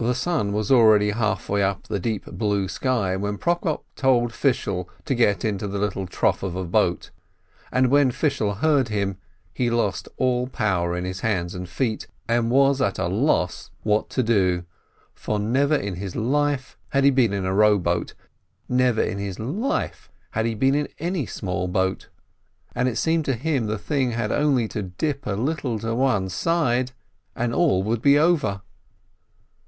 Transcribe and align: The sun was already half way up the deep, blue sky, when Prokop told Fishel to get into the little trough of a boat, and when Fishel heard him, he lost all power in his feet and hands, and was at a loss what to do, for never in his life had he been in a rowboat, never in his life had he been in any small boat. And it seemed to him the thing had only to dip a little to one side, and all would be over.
The 0.00 0.14
sun 0.14 0.52
was 0.52 0.70
already 0.70 1.10
half 1.10 1.48
way 1.48 1.60
up 1.60 1.88
the 1.88 1.98
deep, 1.98 2.24
blue 2.24 2.68
sky, 2.68 3.16
when 3.16 3.36
Prokop 3.36 3.82
told 3.96 4.32
Fishel 4.32 4.88
to 5.06 5.12
get 5.12 5.44
into 5.44 5.66
the 5.66 5.80
little 5.80 6.06
trough 6.06 6.44
of 6.44 6.54
a 6.54 6.62
boat, 6.62 7.10
and 7.72 7.88
when 7.88 8.12
Fishel 8.12 8.54
heard 8.54 8.90
him, 8.90 9.16
he 9.52 9.70
lost 9.70 10.08
all 10.16 10.46
power 10.46 10.96
in 10.96 11.04
his 11.04 11.18
feet 11.20 11.26
and 11.26 11.68
hands, 11.68 12.06
and 12.28 12.50
was 12.52 12.80
at 12.80 13.00
a 13.00 13.08
loss 13.08 13.72
what 13.82 14.08
to 14.10 14.22
do, 14.22 14.62
for 15.16 15.40
never 15.40 15.74
in 15.74 15.96
his 15.96 16.14
life 16.14 16.76
had 16.90 17.02
he 17.02 17.10
been 17.10 17.32
in 17.32 17.44
a 17.44 17.52
rowboat, 17.52 18.14
never 18.68 19.02
in 19.02 19.18
his 19.18 19.40
life 19.40 20.12
had 20.30 20.46
he 20.46 20.54
been 20.54 20.76
in 20.76 20.86
any 21.00 21.26
small 21.26 21.66
boat. 21.66 22.08
And 22.72 22.88
it 22.88 22.98
seemed 22.98 23.24
to 23.24 23.34
him 23.34 23.66
the 23.66 23.78
thing 23.78 24.12
had 24.12 24.30
only 24.30 24.68
to 24.68 24.82
dip 24.84 25.26
a 25.26 25.32
little 25.32 25.76
to 25.80 25.92
one 25.96 26.28
side, 26.28 26.92
and 27.34 27.52
all 27.52 27.82
would 27.82 28.00
be 28.00 28.16
over. 28.16 28.62